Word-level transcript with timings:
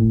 La 0.00 0.06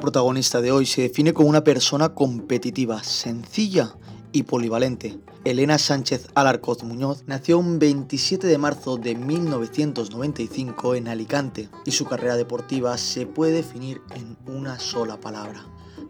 protagonista 0.00 0.60
de 0.60 0.72
hoy 0.72 0.84
se 0.84 1.02
define 1.02 1.32
como 1.32 1.48
una 1.48 1.62
persona 1.62 2.12
competitiva, 2.12 3.04
sencilla 3.04 3.94
y 4.32 4.42
polivalente. 4.42 5.16
Elena 5.44 5.78
Sánchez 5.78 6.26
Alarcoz 6.34 6.82
Muñoz 6.82 7.22
nació 7.28 7.58
un 7.58 7.78
27 7.78 8.48
de 8.48 8.58
marzo 8.58 8.96
de 8.96 9.14
1995 9.14 10.96
en 10.96 11.06
Alicante 11.06 11.68
y 11.84 11.92
su 11.92 12.04
carrera 12.04 12.34
deportiva 12.34 12.98
se 12.98 13.26
puede 13.26 13.52
definir 13.52 14.02
en 14.16 14.36
una 14.52 14.80
sola 14.80 15.20
palabra, 15.20 15.64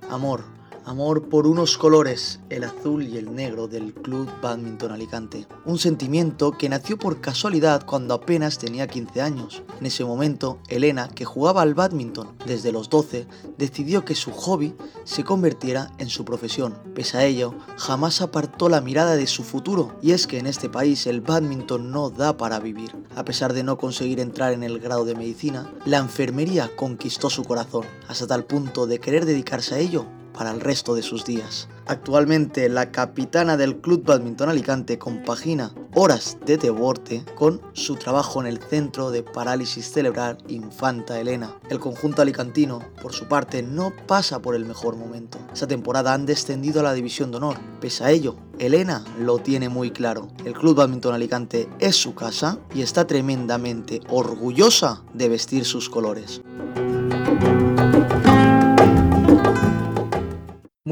amor 0.08 0.61
amor 0.84 1.28
por 1.28 1.46
unos 1.46 1.78
colores, 1.78 2.40
el 2.50 2.64
azul 2.64 3.07
y 3.07 3.16
el 3.18 3.34
negro 3.34 3.68
del 3.68 3.94
Club 3.94 4.29
Badminton 4.43 4.93
Alicante. 4.93 5.46
Un 5.64 5.79
sentimiento 5.79 6.52
que 6.52 6.68
nació 6.68 6.98
por 6.98 7.20
casualidad 7.20 7.84
cuando 7.86 8.14
apenas 8.14 8.58
tenía 8.58 8.86
15 8.86 9.22
años. 9.22 9.62
En 9.79 9.86
ese 9.86 10.04
momento, 10.04 10.58
Elena, 10.68 11.08
que 11.08 11.24
jugaba 11.24 11.62
al 11.62 11.74
badminton 11.74 12.36
desde 12.46 12.72
los 12.72 12.88
12, 12.90 13.26
decidió 13.58 14.04
que 14.04 14.14
su 14.14 14.32
hobby 14.32 14.74
se 15.04 15.24
convirtiera 15.24 15.93
en 15.98 16.08
su 16.08 16.24
profesión. 16.24 16.74
Pese 16.94 17.18
a 17.18 17.24
ello, 17.24 17.54
jamás 17.76 18.21
apartó 18.21 18.68
la 18.68 18.80
mirada 18.80 19.16
de 19.16 19.26
su 19.26 19.44
futuro, 19.44 19.96
y 20.02 20.12
es 20.12 20.26
que 20.26 20.38
en 20.38 20.46
este 20.46 20.68
país 20.68 21.07
el 21.07 21.21
badminton 21.21 21.90
no 21.90 22.10
da 22.10 22.36
para 22.36 22.60
vivir. 22.60 22.94
A 23.14 23.24
pesar 23.24 23.52
de 23.52 23.62
no 23.62 23.79
conseguir 23.79 24.21
entrar 24.21 24.52
en 24.52 24.62
el 24.62 24.79
grado 24.79 25.04
de 25.04 25.14
medicina, 25.14 25.72
la 25.85 25.99
enfermería 25.99 26.71
conquistó 26.74 27.30
su 27.30 27.44
corazón, 27.44 27.85
hasta 28.08 28.26
tal 28.26 28.44
punto 28.44 28.86
de 28.86 28.99
querer 28.99 29.26
dedicarse 29.26 29.74
a 29.74 29.79
ello 29.79 30.07
para 30.32 30.50
el 30.50 30.61
resto 30.61 30.95
de 30.95 31.03
sus 31.03 31.25
días. 31.25 31.68
Actualmente 31.86 32.69
la 32.69 32.91
capitana 32.92 33.56
del 33.56 33.77
Club 33.77 34.05
Badminton 34.05 34.48
Alicante 34.48 34.98
compagina 34.98 35.74
horas 35.94 36.39
de 36.47 36.56
deporte 36.56 37.24
con 37.34 37.61
su 37.72 37.97
trabajo 37.97 38.41
en 38.41 38.47
el 38.47 38.58
Centro 38.58 39.11
de 39.11 39.22
Parálisis 39.22 39.91
Cerebral 39.91 40.39
Infanta 40.48 41.19
Elena. 41.20 41.56
El 41.69 41.80
conjunto 41.80 42.22
alicantino, 42.22 42.80
por 43.00 43.12
su 43.12 43.27
parte, 43.27 43.62
no 43.62 43.92
pasa 44.06 44.41
por 44.41 44.55
el 44.55 44.64
mejor 44.64 44.97
momento. 44.97 45.39
Esta 45.52 45.66
temporada 45.66 46.14
han 46.14 46.24
descendido 46.24 46.80
a 46.80 46.84
la 46.84 46.94
División 46.94 47.30
de 47.30 47.39
Honor. 47.39 47.56
Pese 47.80 48.05
a 48.05 48.11
ello, 48.11 48.36
Elena 48.58 49.05
lo 49.19 49.39
tiene 49.39 49.69
muy 49.69 49.91
claro. 49.91 50.28
El 50.44 50.55
Club 50.55 50.77
Badminton 50.77 51.14
Alicante 51.14 51.69
es 51.80 51.96
su 51.96 52.14
casa 52.14 52.58
y 52.74 52.83
está 52.83 53.06
tremendamente 53.06 54.00
orgullosa 54.08 55.02
de 55.14 55.28
vestir 55.28 55.64
sus 55.64 55.91
colores. 55.91 56.42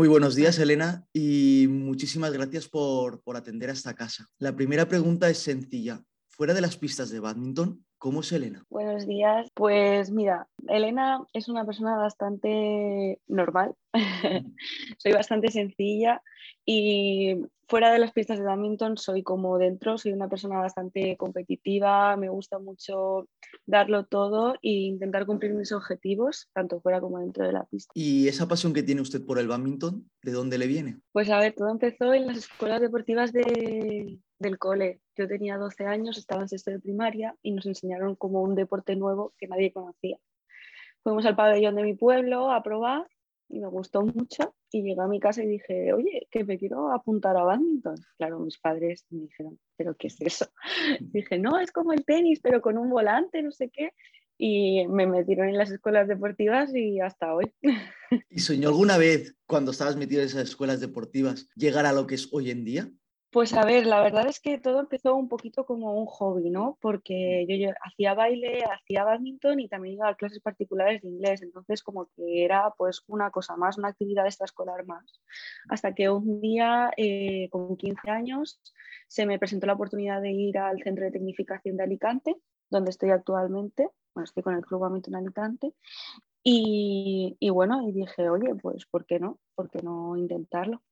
Muy 0.01 0.09
buenos 0.09 0.35
días, 0.35 0.59
Elena, 0.59 1.05
y 1.13 1.67
muchísimas 1.69 2.33
gracias 2.33 2.67
por, 2.67 3.21
atender 3.35 3.69
a 3.69 3.75
esta 3.75 3.93
casa. 3.93 4.25
La 4.39 4.57
primera 4.57 4.87
pregunta 4.87 5.29
es 5.29 5.37
sencilla. 5.37 6.01
Fuera 6.27 6.55
de 6.55 6.63
las 6.63 6.79
pistas 6.79 7.11
de 7.11 7.21
badminton, 7.21 7.85
¿cómo 7.99 8.21
es 8.21 8.33
Elena? 8.33 8.65
Buenos 8.71 9.07
días. 9.07 9.51
Pues 9.53 10.11
mira, 10.11 10.49
Elena 10.69 11.23
es 11.35 11.51
una 11.51 11.67
persona 11.67 11.97
bastante 11.97 13.21
normal. 13.27 13.75
Soy 14.99 15.13
bastante 15.13 15.51
sencilla 15.51 16.23
y 16.65 17.37
fuera 17.71 17.93
de 17.93 18.01
las 18.01 18.13
pistas 18.13 18.39
de 18.39 18.45
badminton 18.45 18.99
soy 18.99 19.23
como 19.23 19.57
dentro, 19.57 19.97
soy 19.97 20.13
una 20.13 20.29
persona 20.29 20.59
bastante 20.59 21.17
competitiva, 21.17 22.17
me 22.17 22.29
gusta 22.29 22.59
mucho 22.59 23.29
darlo 23.65 24.07
todo 24.07 24.55
e 24.55 24.71
intentar 24.71 25.25
cumplir 25.25 25.55
mis 25.55 25.71
objetivos, 25.71 26.49
tanto 26.53 26.81
fuera 26.81 27.01
como 27.01 27.21
dentro 27.21 27.47
de 27.47 27.53
la 27.53 27.65
pista. 27.65 27.93
¿Y 27.95 28.27
esa 28.27 28.49
pasión 28.49 28.73
que 28.73 28.83
tiene 28.83 29.01
usted 29.01 29.25
por 29.25 29.39
el 29.39 29.47
badminton, 29.47 30.11
de 30.23 30.33
dónde 30.33 30.59
le 30.59 30.67
viene? 30.67 31.01
Pues 31.13 31.31
a 31.31 31.39
ver, 31.39 31.55
todo 31.55 31.71
empezó 31.71 32.13
en 32.13 32.27
las 32.27 32.39
escuelas 32.39 32.81
deportivas 32.81 33.33
del 33.33 34.59
cole. 34.59 35.01
Yo 35.17 35.29
tenía 35.29 35.57
12 35.57 35.87
años, 35.87 36.19
estaba 36.19 36.43
en 36.43 36.49
sexto 36.49 36.73
de 36.73 36.81
primaria 36.81 37.37
y 37.41 37.53
nos 37.53 37.67
enseñaron 37.67 38.17
como 38.17 38.43
un 38.43 38.57
deporte 38.57 38.97
nuevo 38.97 39.33
que 39.39 39.47
nadie 39.47 39.73
conocía. 39.73 40.19
Fuimos 41.05 41.25
al 41.25 41.37
pabellón 41.37 41.77
de 41.77 41.85
mi 41.85 41.95
pueblo 41.95 42.51
a 42.51 42.63
probar 42.65 43.07
y 43.51 43.61
me 43.61 43.69
gustó 43.69 44.03
mucho 44.03 44.55
y 44.71 44.83
llegué 44.83 45.01
a 45.01 45.09
mi 45.09 45.19
casa 45.19 45.43
y 45.43 45.49
dije, 45.49 45.93
oye, 45.93 46.29
que 46.31 46.45
me 46.45 46.59
quiero 46.59 46.93
apuntar 46.93 47.37
a 47.37 47.43
badminton. 47.43 47.97
Claro, 48.17 48.39
mis 48.39 48.59
padres 48.59 49.05
me 49.11 49.23
dijeron, 49.23 49.59
¿pero 49.77 49.97
qué 49.97 50.07
es 50.07 50.21
eso? 50.21 50.47
dije, 51.01 51.39
no, 51.39 51.59
es 51.59 51.73
como 51.73 51.93
el 51.93 52.05
tenis, 52.05 52.41
pero 52.41 52.61
con 52.61 52.79
un 52.79 52.89
volante, 52.89 53.43
no 53.43 53.51
sé 53.51 53.71
qué. 53.71 53.93
Y 54.39 54.87
me 54.89 55.07
metieron 55.07 55.49
en 55.49 55.59
las 55.59 55.71
escuelas 55.71 56.09
deportivas 56.09 56.75
y 56.75 57.01
hasta 57.01 57.35
hoy. 57.35 57.53
¿Y 58.31 58.39
soñó 58.39 58.69
alguna 58.69 58.97
vez, 58.97 59.37
cuando 59.47 59.73
estabas 59.73 59.97
metido 59.97 60.23
en 60.23 60.29
esas 60.29 60.49
escuelas 60.49 60.81
deportivas, 60.81 61.49
llegar 61.57 61.85
a 61.85 61.93
lo 61.93 62.07
que 62.07 62.15
es 62.15 62.29
hoy 62.33 62.51
en 62.51 62.65
día? 62.65 62.91
Pues 63.33 63.53
a 63.55 63.65
ver, 63.65 63.87
la 63.87 64.03
verdad 64.03 64.27
es 64.27 64.41
que 64.41 64.59
todo 64.59 64.81
empezó 64.81 65.15
un 65.15 65.29
poquito 65.29 65.65
como 65.65 65.95
un 65.95 66.07
hobby, 66.07 66.51
¿no? 66.51 66.77
Porque 66.81 67.47
yo, 67.49 67.71
hacía 67.81 68.13
baile, 68.15 68.65
hacía 68.65 69.05
badminton 69.05 69.61
y 69.61 69.69
también 69.69 69.95
iba 69.95 70.09
a 70.09 70.17
clases 70.17 70.41
particulares 70.41 71.01
de 71.03 71.11
inglés, 71.11 71.41
entonces 71.41 71.85
como 71.85 72.07
que 72.17 72.45
era 72.45 72.75
pues 72.77 73.05
una 73.07 73.31
cosa 73.31 73.57
más, 73.57 73.79
una 73.79 73.89
actividad 73.89 74.27
extraescolar 74.27 74.85
más. 74.85 75.21
Hasta 75.69 75.95
que 75.95 76.11
un 76.11 76.41
día, 76.41 76.91
eh, 76.97 77.49
con 77.51 77.77
15 77.77 78.11
años, 78.11 78.61
se 79.07 79.27
me 79.27 79.39
presentó 79.39 79.69
la 79.69 79.75
oportunidad 79.75 80.21
de 80.21 80.33
ir 80.33 80.59
al 80.59 80.83
Centro 80.83 81.05
de 81.05 81.13
Tecnificación 81.13 81.77
de 81.77 81.85
Alicante, 81.85 82.37
donde 82.69 82.91
estoy 82.91 83.11
actualmente, 83.11 83.91
bueno, 84.13 84.25
estoy 84.25 84.43
con 84.43 84.57
el 84.57 84.67
Club 84.67 84.81
Badminton 84.81 85.15
Alicante, 85.15 85.73
y, 86.43 87.37
y 87.39 87.51
bueno, 87.51 87.89
y 87.89 87.93
dije, 87.93 88.29
oye, 88.29 88.57
pues 88.57 88.87
¿por 88.87 89.07
qué 89.07 89.21
no? 89.21 89.39
¿Por 89.55 89.71
qué 89.71 89.83
no 89.83 90.17
intentarlo? 90.17 90.83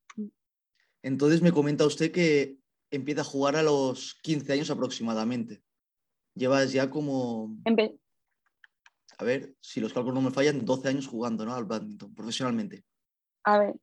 Entonces 1.03 1.43
me 1.43 1.53
comenta 1.53 1.87
usted 1.87 2.11
que 2.11 2.59
empieza 2.91 3.21
a 3.21 3.25
jugar 3.25 3.57
a 3.57 3.63
los 3.63 4.19
15 4.23 4.53
años 4.53 4.71
aproximadamente. 4.71 5.63
Llevas 6.35 6.73
ya 6.73 6.91
como... 6.91 7.57
a 9.19 9.25
ver, 9.25 9.55
si 9.61 9.81
los 9.81 9.93
cálculos 9.93 10.15
no 10.15 10.29
me 10.29 10.35
fallan, 10.35 10.65
12 10.65 10.89
años 10.89 11.07
jugando 11.07 11.45
¿no? 11.45 11.55
al 11.55 11.65
badminton 11.65 12.15
profesionalmente. 12.15 12.85
A 13.45 13.59
ver, 13.59 13.75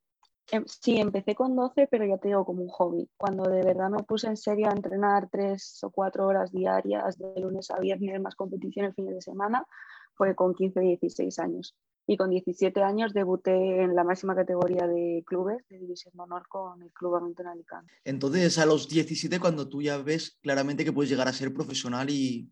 em, 0.52 0.64
sí, 0.66 0.98
empecé 0.98 1.36
con 1.36 1.56
12, 1.56 1.88
pero 1.88 2.06
ya 2.06 2.18
te 2.18 2.30
digo 2.30 2.46
como 2.46 2.64
un 2.64 2.70
hobby. 2.70 3.10
Cuando 3.18 3.44
de 3.44 3.64
verdad 3.64 3.90
me 3.90 4.04
puse 4.04 4.28
en 4.28 4.38
serio 4.38 4.70
a 4.70 4.74
entrenar 4.74 5.30
3 5.30 5.84
o 5.84 5.90
4 5.90 6.28
horas 6.28 6.52
diarias 6.52 7.18
de 7.18 7.40
lunes 7.42 7.72
a 7.72 7.80
viernes, 7.80 8.22
más 8.22 8.36
competición 8.36 8.86
el 8.86 8.94
fin 8.94 9.08
de 9.08 9.22
semana, 9.22 9.66
fue 10.14 10.36
con 10.36 10.54
15 10.54 10.80
o 10.80 10.84
16 10.84 11.40
años 11.40 11.76
y 12.08 12.18
con 12.18 12.30
17 12.30 12.82
años 12.84 13.14
debuté 13.14 13.82
en 13.82 13.96
la 13.96 14.04
máxima 14.04 14.36
categoría 14.36 14.88
de 14.88 15.24
clubes 15.26 15.66
de 15.70 15.80
División 15.80 16.14
de 16.16 16.24
Honor 16.24 16.48
con 16.48 16.82
el 16.82 16.92
Club 16.92 17.14
Badminton 17.14 17.48
Alicante. 17.48 17.94
Entonces, 18.04 18.58
a 18.60 18.66
los 18.66 18.88
17, 18.88 19.40
cuando 19.40 19.68
tú 19.68 19.82
ya 19.82 19.98
ves 19.98 20.38
claramente 20.42 20.86
que 20.86 20.94
puedes 20.94 21.10
llegar 21.10 21.28
a 21.28 21.34
ser 21.34 21.54
profesional 21.54 22.10
y, 22.10 22.52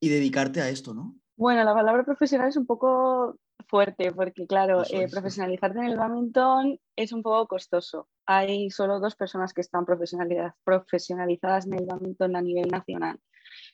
y 0.00 0.08
dedicarte 0.08 0.60
a 0.60 0.68
esto, 0.68 0.94
¿no? 0.94 1.14
Bueno, 1.36 1.64
la 1.64 1.74
palabra 1.74 2.04
profesional 2.04 2.48
es 2.48 2.56
un 2.56 2.66
poco 2.66 3.38
fuerte 3.66 4.12
porque, 4.12 4.46
claro, 4.46 4.82
eh, 4.90 5.08
profesionalizarte 5.10 5.78
en 5.78 5.86
el 5.86 5.96
badminton 5.96 6.78
es 6.96 7.12
un 7.12 7.22
poco 7.22 7.46
costoso. 7.46 8.08
Hay 8.26 8.70
solo 8.70 9.00
dos 9.00 9.16
personas 9.16 9.54
que 9.54 9.60
están 9.60 9.86
profesionalizadas 9.86 11.66
en 11.66 11.74
el 11.74 11.86
badminton 11.86 12.36
a 12.36 12.42
nivel 12.42 12.68
nacional. 12.68 13.18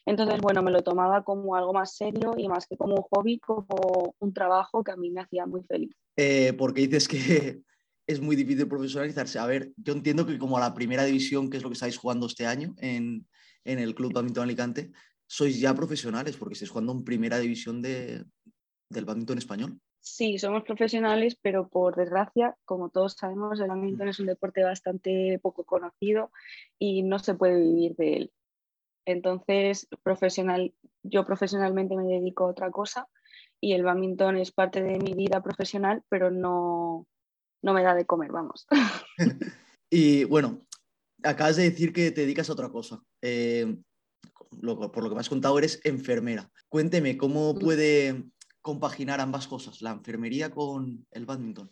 Entonces, 0.06 0.40
bueno, 0.40 0.62
me 0.62 0.70
lo 0.70 0.82
tomaba 0.82 1.24
como 1.24 1.56
algo 1.56 1.72
más 1.72 1.96
serio 1.96 2.34
y 2.38 2.48
más 2.48 2.66
que 2.66 2.76
como 2.76 2.94
un 2.94 3.02
hobby, 3.10 3.40
como 3.40 4.14
un 4.20 4.32
trabajo 4.32 4.84
que 4.84 4.92
a 4.92 4.96
mí 4.96 5.10
me 5.10 5.20
hacía 5.20 5.46
muy 5.46 5.64
feliz. 5.64 5.90
Eh, 6.16 6.52
porque 6.56 6.82
dices 6.82 7.08
que 7.08 7.60
es 8.06 8.20
muy 8.20 8.36
difícil 8.36 8.68
profesionalizarse. 8.68 9.40
A 9.40 9.46
ver, 9.46 9.72
yo 9.76 9.92
entiendo 9.92 10.24
que 10.24 10.38
como 10.38 10.60
la 10.60 10.74
primera 10.74 11.04
división, 11.04 11.50
que 11.50 11.56
es 11.56 11.62
lo 11.64 11.70
que 11.70 11.74
estáis 11.74 11.98
jugando 11.98 12.26
este 12.26 12.46
año 12.46 12.74
en, 12.78 13.26
el 13.64 13.94
Club 13.96 14.12
Badminton 14.12 14.44
Alicante, 14.44 14.92
sois 15.26 15.58
ya 15.58 15.74
profesionales 15.74 16.36
porque 16.36 16.52
estáis 16.52 16.70
jugando 16.70 16.92
en 16.92 17.02
primera 17.02 17.40
división 17.40 17.82
de, 17.82 18.24
del 18.88 19.04
badminton 19.04 19.38
español. 19.38 19.80
Sí, 19.98 20.38
somos 20.38 20.62
profesionales, 20.62 21.36
pero 21.42 21.68
por 21.68 21.96
desgracia, 21.96 22.56
como 22.64 22.90
todos 22.90 23.14
sabemos, 23.14 23.58
el 23.58 23.66
badminton 23.66 24.06
es 24.06 24.20
un 24.20 24.26
deporte 24.26 24.62
bastante 24.62 25.40
poco 25.42 25.64
conocido 25.64 26.30
y 26.78 27.02
no 27.02 27.18
se 27.18 27.34
puede 27.34 27.60
vivir 27.60 27.96
de 27.96 28.16
él. 28.18 28.32
Entonces, 29.06 29.88
profesional, 30.02 30.74
yo 31.02 31.24
profesionalmente 31.24 31.96
me 31.96 32.04
dedico 32.04 32.44
a 32.44 32.50
otra 32.50 32.70
cosa 32.70 33.08
y 33.60 33.72
el 33.72 33.84
badminton 33.84 34.36
es 34.36 34.52
parte 34.52 34.82
de 34.82 34.98
mi 34.98 35.14
vida 35.14 35.42
profesional, 35.42 36.02
pero 36.08 36.30
no, 36.30 37.06
no 37.62 37.72
me 37.72 37.82
da 37.82 37.94
de 37.94 38.04
comer, 38.04 38.32
vamos. 38.32 38.66
y 39.90 40.24
bueno, 40.24 40.66
acabas 41.22 41.56
de 41.56 41.70
decir 41.70 41.92
que 41.92 42.10
te 42.10 42.22
dedicas 42.22 42.50
a 42.50 42.52
otra 42.52 42.68
cosa. 42.68 43.00
Eh, 43.22 43.76
por 44.60 45.02
lo 45.02 45.08
que 45.08 45.14
me 45.14 45.20
has 45.20 45.28
contado, 45.28 45.58
eres 45.58 45.80
enfermera. 45.84 46.50
Cuénteme, 46.68 47.16
¿cómo 47.16 47.54
mm. 47.54 47.58
puede 47.58 48.24
compaginar 48.60 49.20
ambas 49.20 49.46
cosas, 49.46 49.82
la 49.82 49.92
enfermería 49.92 50.50
con 50.50 51.06
el 51.12 51.26
badminton? 51.26 51.70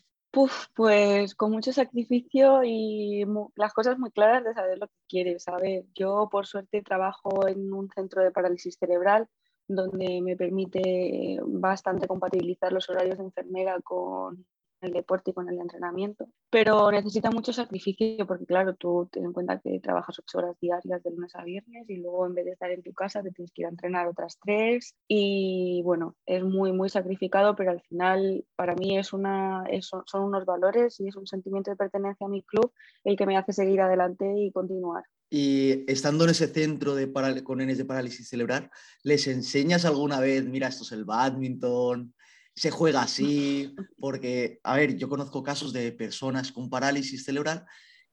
Pues 0.74 1.34
con 1.34 1.52
mucho 1.52 1.72
sacrificio 1.72 2.62
y 2.64 3.24
las 3.56 3.72
cosas 3.72 3.98
muy 3.98 4.10
claras 4.10 4.44
de 4.44 4.54
saber 4.54 4.78
lo 4.78 4.88
que 4.88 4.94
quieres. 5.08 5.44
saber. 5.44 5.84
yo 5.94 6.28
por 6.30 6.46
suerte 6.46 6.82
trabajo 6.82 7.46
en 7.48 7.72
un 7.72 7.88
centro 7.90 8.22
de 8.22 8.30
parálisis 8.30 8.76
cerebral 8.78 9.28
donde 9.66 10.20
me 10.20 10.36
permite 10.36 11.38
bastante 11.42 12.06
compatibilizar 12.06 12.72
los 12.72 12.88
horarios 12.90 13.18
de 13.18 13.24
enfermera 13.24 13.80
con 13.82 14.46
el 14.84 14.92
deporte 14.92 15.30
y 15.30 15.34
con 15.34 15.48
el 15.48 15.58
entrenamiento, 15.58 16.28
pero 16.50 16.90
necesita 16.90 17.30
mucho 17.30 17.52
sacrificio 17.52 18.26
porque 18.26 18.46
claro, 18.46 18.74
tú 18.74 19.08
ten 19.10 19.24
en 19.24 19.32
cuenta 19.32 19.60
que 19.60 19.80
trabajas 19.80 20.18
ocho 20.18 20.38
horas 20.38 20.56
diarias 20.60 21.02
de 21.02 21.10
lunes 21.10 21.34
a 21.34 21.44
viernes 21.44 21.88
y 21.88 21.96
luego 21.96 22.26
en 22.26 22.34
vez 22.34 22.44
de 22.44 22.52
estar 22.52 22.70
en 22.70 22.82
tu 22.82 22.92
casa 22.92 23.22
te 23.22 23.30
tienes 23.30 23.52
que 23.52 23.62
ir 23.62 23.66
a 23.66 23.70
entrenar 23.70 24.06
otras 24.06 24.38
tres 24.42 24.94
y 25.08 25.82
bueno, 25.84 26.16
es 26.26 26.44
muy, 26.44 26.72
muy 26.72 26.88
sacrificado, 26.88 27.56
pero 27.56 27.70
al 27.70 27.80
final 27.82 28.44
para 28.56 28.74
mí 28.74 28.98
es 28.98 29.12
una, 29.12 29.64
son 29.80 30.22
unos 30.22 30.44
valores 30.44 31.00
y 31.00 31.08
es 31.08 31.16
un 31.16 31.26
sentimiento 31.26 31.70
de 31.70 31.76
pertenencia 31.76 32.26
a 32.26 32.30
mi 32.30 32.42
club 32.42 32.72
el 33.04 33.16
que 33.16 33.26
me 33.26 33.36
hace 33.36 33.52
seguir 33.52 33.80
adelante 33.80 34.32
y 34.36 34.52
continuar. 34.52 35.04
Y 35.30 35.90
estando 35.90 36.24
en 36.24 36.30
ese 36.30 36.46
centro 36.46 36.94
de 36.94 37.12
con 37.42 37.58
nenes 37.58 37.78
de 37.78 37.84
parálisis 37.84 38.28
cerebral, 38.28 38.70
¿les 39.02 39.26
enseñas 39.26 39.84
alguna 39.84 40.20
vez, 40.20 40.44
mira, 40.44 40.68
esto 40.68 40.84
es 40.84 40.92
el 40.92 41.04
badminton, 41.04 42.14
se 42.54 42.70
juega 42.70 43.02
así? 43.02 43.74
Porque, 43.98 44.60
a 44.62 44.76
ver, 44.76 44.96
yo 44.96 45.08
conozco 45.08 45.42
casos 45.42 45.72
de 45.72 45.92
personas 45.92 46.52
con 46.52 46.70
parálisis 46.70 47.24
cerebral 47.24 47.66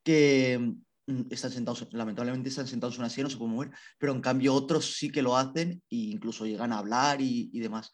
que 0.03 0.75
mm, 1.07 1.21
están 1.29 1.51
sentados, 1.51 1.87
lamentablemente 1.91 2.49
están 2.49 2.67
sentados 2.67 2.95
en 2.95 3.01
una 3.01 3.09
silla, 3.09 3.25
no 3.25 3.29
se 3.29 3.37
pueden 3.37 3.53
mover, 3.53 3.71
pero 3.99 4.13
en 4.13 4.21
cambio 4.21 4.53
otros 4.53 4.95
sí 4.95 5.11
que 5.11 5.21
lo 5.21 5.37
hacen 5.37 5.83
e 5.89 5.95
incluso 5.95 6.45
llegan 6.45 6.73
a 6.73 6.79
hablar 6.79 7.21
y, 7.21 7.59
demás. 7.59 7.91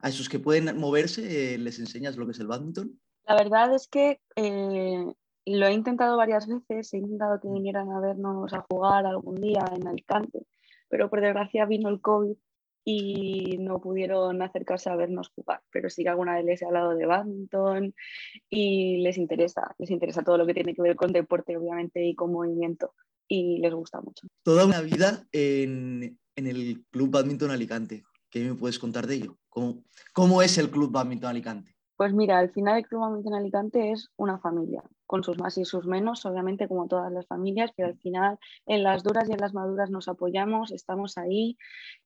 A 0.00 0.10
esos 0.10 0.28
que 0.28 0.38
pueden 0.38 0.78
moverse, 0.78 1.54
eh, 1.54 1.58
¿les 1.58 1.78
enseñas 1.78 2.16
lo 2.16 2.26
que 2.26 2.32
es 2.32 2.40
el 2.40 2.46
badminton? 2.46 3.00
La 3.26 3.34
verdad 3.34 3.74
es 3.74 3.88
que 3.88 4.20
eh, 4.36 5.06
lo 5.46 5.66
he 5.66 5.72
intentado 5.72 6.16
varias 6.16 6.46
veces, 6.46 6.92
he 6.92 6.98
intentado 6.98 7.40
que 7.40 7.48
vinieran 7.48 7.90
a 7.90 8.00
vernos 8.00 8.52
a 8.52 8.66
jugar 8.68 9.06
algún 9.06 9.36
día 9.36 9.64
en 9.74 9.88
Alicante, 9.88 10.46
pero 10.88 11.08
por 11.08 11.22
desgracia 11.22 11.64
vino 11.64 11.88
el 11.88 12.00
COVID 12.00 12.36
y 12.88 13.58
no 13.58 13.80
pudieron 13.80 14.40
acercarse 14.42 14.88
a 14.88 14.94
vernos 14.94 15.30
jugar, 15.30 15.60
pero 15.72 15.90
sí 15.90 16.04
que 16.04 16.08
alguna 16.08 16.36
vez 16.36 16.44
les 16.44 16.62
he 16.62 16.66
hablado 16.66 16.94
de 16.94 17.04
badminton 17.04 17.92
y 18.48 18.98
les 18.98 19.18
interesa, 19.18 19.74
les 19.78 19.90
interesa 19.90 20.22
todo 20.22 20.38
lo 20.38 20.46
que 20.46 20.54
tiene 20.54 20.72
que 20.72 20.82
ver 20.82 20.94
con 20.94 21.12
deporte, 21.12 21.56
obviamente, 21.56 22.06
y 22.06 22.14
con 22.14 22.30
movimiento, 22.30 22.94
y 23.26 23.58
les 23.58 23.74
gusta 23.74 24.00
mucho. 24.00 24.28
Toda 24.44 24.64
una 24.64 24.80
vida 24.82 25.26
en, 25.32 26.16
en 26.36 26.46
el 26.46 26.84
Club 26.92 27.10
Badminton 27.10 27.50
Alicante. 27.50 28.04
¿Qué 28.30 28.44
me 28.44 28.54
puedes 28.54 28.78
contar 28.78 29.08
de 29.08 29.16
ello? 29.16 29.38
¿Cómo, 29.48 29.82
cómo 30.12 30.40
es 30.40 30.56
el 30.56 30.70
Club 30.70 30.92
Badminton 30.92 31.30
Alicante? 31.30 31.75
Pues 31.96 32.12
mira, 32.12 32.38
al 32.38 32.50
final 32.50 32.76
el 32.76 32.86
Club 32.86 33.00
Badminton 33.00 33.34
Alicante 33.34 33.90
es 33.90 34.10
una 34.16 34.38
familia, 34.38 34.82
con 35.06 35.24
sus 35.24 35.38
más 35.38 35.56
y 35.56 35.64
sus 35.64 35.86
menos, 35.86 36.26
obviamente 36.26 36.68
como 36.68 36.88
todas 36.88 37.10
las 37.10 37.26
familias, 37.26 37.72
pero 37.74 37.88
al 37.88 37.96
final 37.96 38.38
en 38.66 38.82
las 38.82 39.02
duras 39.02 39.28
y 39.28 39.32
en 39.32 39.40
las 39.40 39.54
maduras 39.54 39.90
nos 39.90 40.06
apoyamos, 40.08 40.72
estamos 40.72 41.16
ahí 41.16 41.56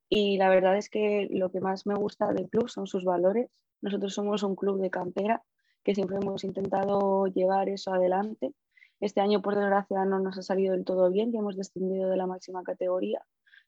y 0.09 0.39
la 0.39 0.49
verdad 0.49 0.77
es 0.77 0.91
que 0.91 1.27
lo 1.31 1.51
que 1.51 1.61
más 1.61 1.87
me 1.87 1.97
gusta 1.97 2.33
del 2.33 2.49
club 2.49 2.69
son 2.69 2.87
sus 2.87 3.05
valores. 3.05 3.51
Nosotros 3.81 4.15
somos 4.15 4.45
un 4.45 4.55
club 4.55 4.81
de 4.81 4.91
cantera 4.91 5.43
que 5.83 5.95
siempre 5.97 6.19
hemos 6.19 6.45
intentado 6.45 7.27
llevar 7.27 7.69
eso 7.69 7.93
adelante. 7.93 8.55
Este 9.01 9.21
año, 9.21 9.43
por 9.43 9.57
desgracia, 9.57 10.05
no 10.05 10.21
nos 10.21 10.39
ha 10.39 10.43
salido 10.43 10.73
del 10.73 10.85
todo 10.85 11.11
bien, 11.11 11.33
ya 11.33 11.41
hemos 11.41 11.57
descendido 11.57 12.11
de 12.11 12.17
la 12.17 12.27
máxima 12.27 12.63
categoría, 12.63 13.25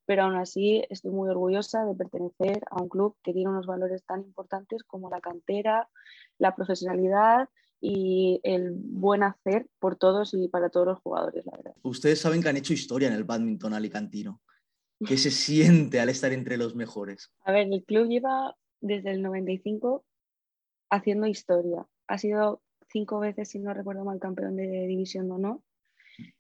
pero 0.07 0.25
aún 0.25 0.37
así 0.37 0.85
estoy 0.91 1.11
muy 1.11 1.29
orgullosa 1.29 1.85
de 1.85 1.95
pertenecer 1.95 2.63
a 2.71 2.83
un 2.83 2.89
club 2.89 3.17
que 3.23 3.33
tiene 3.33 3.51
unos 3.51 3.67
valores 3.67 4.05
tan 4.05 4.21
importantes 4.21 4.83
como 4.83 5.11
la 5.11 5.21
cantera, 5.21 5.89
la 6.39 6.55
profesionalidad 6.55 7.49
y 7.81 8.41
el 8.45 8.73
buen 8.75 9.23
hacer 9.23 9.67
por 9.79 9.97
todos 9.97 10.35
y 10.35 10.49
para 10.49 10.71
todos 10.71 10.87
los 10.87 10.99
jugadores, 11.01 11.45
la 11.47 11.57
verdad. 11.57 11.75
Ustedes 11.83 12.21
saben 12.21 12.43
que 12.43 12.49
han 12.49 12.57
hecho 12.57 12.73
historia 12.73 13.09
en 13.09 13.15
el 13.15 13.25
badminton 13.25 13.75
alicantino. 13.75 14.41
¿Qué 15.05 15.17
se 15.17 15.33
siente 15.33 15.99
al 15.99 16.09
estar 16.09 16.33
entre 16.33 16.57
los 16.57 16.77
mejores? 16.77 17.33
A 17.41 17.51
ver, 17.51 17.67
el 17.73 17.85
club 17.85 18.07
lleva 18.07 18.57
desde 18.81 19.11
el 19.11 19.23
95 19.23 20.05
haciendo 20.91 21.27
historia. 21.27 21.87
Ha 22.07 22.19
sido 22.19 22.63
cinco 22.89 23.19
veces, 23.19 23.49
si 23.49 23.59
no 23.59 23.75
recuerdo 23.75 24.05
mal, 24.05 24.21
campeón 24.21 24.55
de 24.55 24.87
división 24.87 25.27
de 25.27 25.35
honor 25.35 25.61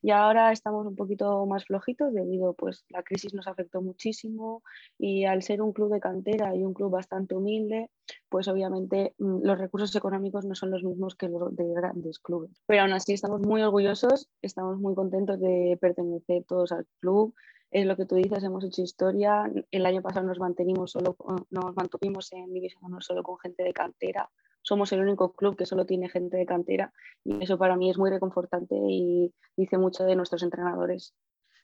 y 0.00 0.10
ahora 0.10 0.52
estamos 0.52 0.86
un 0.86 0.96
poquito 0.96 1.46
más 1.46 1.64
flojitos 1.64 2.12
debido, 2.12 2.54
pues 2.54 2.84
la 2.88 3.02
crisis 3.02 3.34
nos 3.34 3.46
afectó 3.46 3.82
muchísimo 3.82 4.62
y 4.98 5.24
al 5.24 5.42
ser 5.42 5.62
un 5.62 5.72
club 5.72 5.92
de 5.92 6.00
cantera 6.00 6.54
y 6.54 6.64
un 6.64 6.74
club 6.74 6.90
bastante 6.90 7.34
humilde, 7.34 7.90
pues 8.28 8.48
obviamente 8.48 9.14
mm, 9.19 9.42
los 9.42 9.58
recursos 9.58 9.94
económicos 9.94 10.44
no 10.44 10.54
son 10.54 10.70
los 10.70 10.82
mismos 10.82 11.14
que 11.14 11.28
los 11.28 11.54
de 11.54 11.72
grandes 11.72 12.19
clubes. 12.19 12.62
Pero 12.66 12.82
aún 12.82 12.92
así 12.92 13.12
estamos 13.12 13.40
muy 13.40 13.62
orgullosos, 13.62 14.28
estamos 14.42 14.78
muy 14.78 14.94
contentos 14.94 15.40
de 15.40 15.78
pertenecer 15.80 16.44
todos 16.44 16.72
al 16.72 16.86
club. 17.00 17.34
Es 17.70 17.86
lo 17.86 17.96
que 17.96 18.04
tú 18.04 18.16
dices, 18.16 18.44
hemos 18.44 18.64
hecho 18.64 18.82
historia. 18.82 19.50
El 19.70 19.86
año 19.86 20.02
pasado 20.02 20.26
nos 20.26 20.38
mantenimos 20.38 20.90
solo, 20.90 21.16
nos 21.50 21.75
mantuvimos 21.75 22.30
en 22.32 22.52
división 22.52 23.00
solo 23.00 23.22
con 23.22 23.38
gente 23.38 23.62
de 23.62 23.72
cantera 23.72 24.30
somos 24.62 24.93
el 24.93 25.00
único 25.00 25.35
club 25.35 25.56
que 25.56 25.67
solo 25.67 25.87
tiene 25.87 26.09
gente 26.09 26.37
de 26.37 26.47
cantera 26.47 26.93
y 27.25 27.43
eso 27.43 27.59
para 27.59 27.76
mí 27.76 27.91
es 27.91 27.99
muy 27.99 28.11
reconfortante 28.11 28.75
y 28.75 29.35
dice 29.56 29.79
mucho 29.79 30.05
de 30.05 30.17
nuestros 30.17 30.43
entrenadores. 30.43 31.14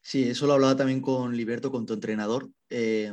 Sí, 0.03 0.29
eso 0.29 0.47
lo 0.47 0.55
hablaba 0.55 0.77
también 0.77 1.01
con 1.01 1.37
Liberto, 1.37 1.71
con 1.71 1.87
tu 1.87 1.95
entrenador, 1.95 2.49
eh, 2.71 3.13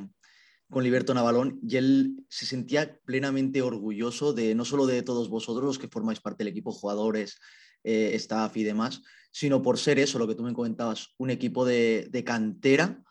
con 0.70 0.84
Liberto 0.84 1.14
Navalón, 1.14 1.60
y 1.68 1.78
él 1.78 2.26
se 2.30 2.46
sentía 2.46 3.00
plenamente 3.06 3.62
orgulloso 3.62 4.34
de 4.34 4.56
no 4.56 4.66
solo 4.66 4.86
de 4.86 5.02
todos 5.02 5.30
vosotros 5.30 5.66
los 5.66 5.80
que 5.80 5.88
formáis 5.88 6.20
parte 6.20 6.44
del 6.44 6.52
equipo, 6.52 6.72
jugadores, 6.72 7.40
eh, 7.84 8.12
staff 8.16 8.56
y 8.58 8.64
demás, 8.64 9.02
sino 9.32 9.62
por 9.62 9.78
ser 9.78 10.00
eso, 10.00 10.20
lo 10.20 10.28
que 10.28 10.36
tú 10.36 10.44
me 10.44 10.54
comentabas, 10.54 11.14
un 11.18 11.30
equipo 11.30 11.66
de, 11.66 12.08
de 12.10 12.24
cantera 12.24 13.04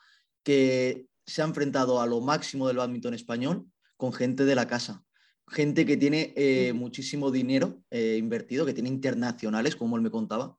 que 0.42 1.06
se 1.26 1.42
ha 1.42 1.44
enfrentado 1.44 2.00
a 2.00 2.06
lo 2.06 2.20
máximo 2.20 2.66
del 2.66 2.78
badminton 2.78 3.14
español 3.14 3.66
con 3.96 4.12
gente 4.12 4.44
de 4.44 4.54
la 4.54 4.66
casa 4.66 5.04
gente 5.48 5.84
que 5.84 5.96
tiene 5.96 6.32
eh, 6.36 6.72
muchísimo 6.72 7.30
dinero 7.30 7.82
eh, 7.90 8.16
invertido, 8.18 8.66
que 8.66 8.74
tiene 8.74 8.88
internacionales, 8.88 9.76
como 9.76 9.96
él 9.96 10.02
me 10.02 10.10
contaba, 10.10 10.56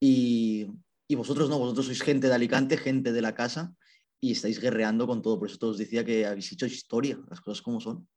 y, 0.00 0.68
vosotros 1.14 1.50
no, 1.50 1.58
vosotros 1.58 1.86
sois 1.86 2.00
gente 2.00 2.26
de 2.28 2.34
Alicante, 2.34 2.78
gente 2.78 3.12
de 3.12 3.20
la 3.20 3.34
casa, 3.34 3.74
y 4.18 4.32
estáis 4.32 4.58
guerreando 4.58 5.06
con 5.06 5.20
todo. 5.20 5.38
Por 5.38 5.48
eso 5.48 5.58
todos 5.58 5.76
decía 5.76 6.04
que 6.04 6.24
habéis 6.24 6.50
hecho 6.52 6.64
historia, 6.64 7.20
las 7.28 7.42
cosas 7.42 7.60
como 7.60 7.80
son. 7.80 8.08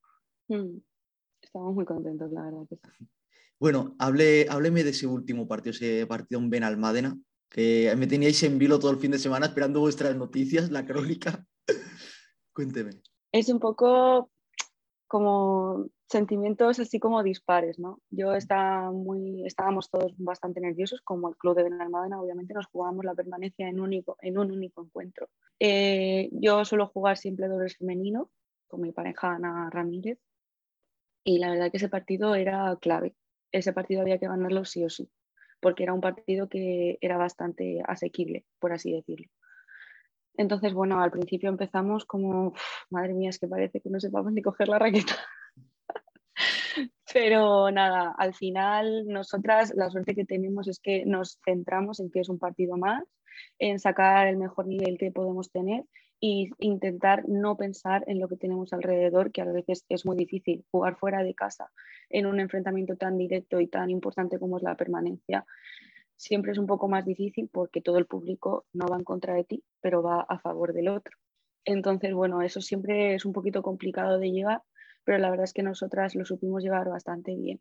Mm. 0.48 0.78
Estamos 1.42 1.76
muy 1.76 1.86
contentos, 1.86 2.32
la 2.32 2.44
verdad. 2.44 2.68
Bueno, 3.58 3.96
hable, 4.00 4.48
hábleme 4.50 4.84
de 4.84 4.90
ese 4.90 5.08
último 5.08 5.48
partido, 5.48 5.72
ese 5.72 6.06
partido 6.06 6.42
en 6.42 6.50
Benalmádena, 6.50 7.18
que 7.50 7.94
me 7.98 8.06
teníais 8.06 8.44
en 8.44 8.60
vilo 8.60 8.80
todo 8.80 8.92
el 8.92 8.98
fin 8.98 9.12
de 9.12 9.18
semana 9.18 9.46
esperando 9.46 9.80
vuestras 9.80 10.14
noticias, 10.18 10.72
la 10.72 10.86
crónica. 10.86 11.46
Cuénteme. 12.54 13.02
Es 13.32 13.48
un 13.48 13.60
poco 13.60 14.30
como 15.08 15.88
sentimientos 16.08 16.80
así 16.80 17.00
como 17.00 17.24
dispares, 17.24 17.80
¿no? 17.80 18.00
Yo 18.10 18.34
estaba 18.34 18.92
muy, 18.92 19.46
estábamos 19.46 19.90
todos 19.90 20.14
bastante 20.18 20.62
nerviosos, 20.62 21.02
como 21.02 21.30
el 21.30 21.38
club 21.38 21.56
de 21.56 21.64
Benalmádena, 21.64 22.22
obviamente 22.22 22.54
nos 22.54 22.68
jugábamos 22.68 23.06
la 23.06 23.16
permanencia 23.16 23.68
en, 23.68 23.80
único, 23.80 24.18
en 24.22 24.38
un 24.38 24.52
único 24.52 24.84
encuentro. 24.84 25.30
Eh, 25.60 26.30
yo 26.32 26.64
suelo 26.66 26.88
jugar 26.88 27.18
siempre 27.18 27.48
dobles 27.48 27.78
femenino 27.78 28.30
con 28.68 28.82
mi 28.82 28.92
pareja 28.92 29.36
Ana 29.36 29.70
Ramírez 29.70 30.20
y 31.24 31.40
la 31.40 31.50
verdad 31.50 31.72
que 31.72 31.78
ese 31.78 31.90
partido 31.90 32.36
era 32.36 32.78
clave. 32.80 33.16
Ese 33.52 33.74
partido 33.74 34.02
había 34.02 34.20
que 34.20 34.28
ganarlo 34.28 34.66
sí 34.66 34.84
o 34.84 34.90
sí, 34.90 35.10
porque 35.60 35.84
era 35.84 35.94
un 35.94 36.02
partido 36.02 36.50
que 36.50 36.98
era 37.02 37.18
bastante 37.18 37.82
asequible, 37.88 38.46
por 38.60 38.74
así 38.74 38.92
decirlo. 38.92 39.28
Entonces, 40.38 40.74
bueno, 40.74 41.02
al 41.02 41.12
principio 41.12 41.50
empezamos 41.50 42.06
como, 42.06 42.54
madre 42.90 43.14
mía, 43.14 43.30
es 43.30 43.40
que 43.40 43.48
parece 43.48 43.80
que 43.82 43.90
no 43.90 44.00
sepamos 44.00 44.34
ni 44.34 44.42
coger 44.42 44.68
la 44.68 44.80
raqueta. 44.80 45.16
Pero 47.14 47.72
nada, 47.72 48.14
al 48.18 48.34
final 48.34 49.08
nosotras 49.08 49.74
la 49.76 49.90
suerte 49.90 50.16
que 50.16 50.26
tenemos 50.26 50.68
es 50.68 50.80
que 50.80 51.06
nos 51.06 51.40
centramos 51.46 52.00
en 52.00 52.12
que 52.12 52.20
es 52.20 52.30
un 52.30 52.40
partido 52.40 52.78
más, 52.78 53.04
en 53.60 53.80
sacar 53.80 54.28
el 54.28 54.38
mejor 54.38 54.68
nivel 54.68 54.98
que 54.98 55.12
podemos 55.12 55.52
tener 55.52 55.84
e 56.22 56.50
intentar 56.60 57.28
no 57.28 57.58
pensar 57.58 58.04
en 58.08 58.20
lo 58.20 58.28
que 58.28 58.38
tenemos 58.38 58.74
alrededor, 58.74 59.32
que 59.32 59.42
a 59.42 59.46
veces 59.46 59.86
es 59.90 60.06
muy 60.06 60.16
difícil 60.16 60.66
jugar 60.72 60.96
fuera 60.98 61.24
de 61.24 61.36
casa 61.36 61.72
en 62.10 62.26
un 62.26 62.40
enfrentamiento 62.40 62.96
tan 62.96 63.18
directo 63.18 63.60
y 63.60 63.68
tan 63.68 63.90
importante 63.90 64.40
como 64.40 64.58
es 64.58 64.64
la 64.64 64.76
permanencia 64.76 65.46
siempre 66.18 66.52
es 66.52 66.58
un 66.58 66.68
poco 66.68 66.88
más 66.88 67.06
difícil 67.06 67.50
porque 67.52 67.82
todo 67.82 67.98
el 67.98 68.06
público 68.06 68.66
no 68.74 68.88
va 68.88 68.98
en 68.98 69.04
contra 69.04 69.34
de 69.34 69.44
ti, 69.44 69.64
pero 69.82 70.02
va 70.02 70.22
a 70.22 70.40
favor 70.40 70.74
del 70.74 70.90
otro. 70.90 71.18
Entonces, 71.66 72.14
bueno, 72.14 72.42
eso 72.42 72.62
siempre 72.62 73.16
es 73.16 73.26
un 73.26 73.34
poquito 73.34 73.64
complicado 73.64 74.20
de 74.20 74.32
llevar, 74.32 74.62
pero 75.04 75.18
la 75.18 75.30
verdad 75.30 75.46
es 75.46 75.54
que 75.54 75.64
nosotras 75.64 76.16
lo 76.16 76.26
supimos 76.26 76.64
llevar 76.64 76.88
bastante 76.90 77.36
bien. 77.36 77.60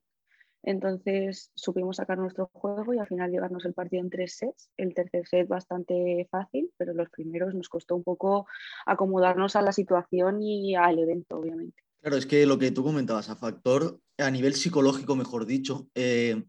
Entonces 0.66 1.50
supimos 1.54 1.96
sacar 1.96 2.16
nuestro 2.16 2.50
juego 2.52 2.94
y 2.94 2.98
al 2.98 3.06
final 3.06 3.30
llevarnos 3.30 3.66
el 3.66 3.74
partido 3.74 4.02
en 4.02 4.08
tres 4.08 4.36
sets. 4.36 4.70
El 4.78 4.94
tercer 4.94 5.26
set 5.26 5.46
bastante 5.46 6.26
fácil, 6.30 6.70
pero 6.78 6.94
los 6.94 7.10
primeros 7.10 7.54
nos 7.54 7.68
costó 7.68 7.94
un 7.94 8.02
poco 8.02 8.46
acomodarnos 8.86 9.56
a 9.56 9.62
la 9.62 9.72
situación 9.72 10.42
y 10.42 10.74
al 10.74 10.98
evento, 10.98 11.38
obviamente. 11.38 11.82
Claro, 12.00 12.16
es 12.16 12.26
que 12.26 12.46
lo 12.46 12.58
que 12.58 12.70
tú 12.70 12.82
comentabas, 12.82 13.28
a 13.28 13.36
factor, 13.36 14.00
a 14.18 14.30
nivel 14.30 14.54
psicológico, 14.54 15.16
mejor 15.16 15.44
dicho, 15.44 15.88
eh, 15.94 16.44